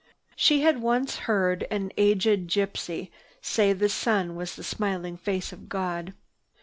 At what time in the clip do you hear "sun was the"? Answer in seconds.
3.87-4.63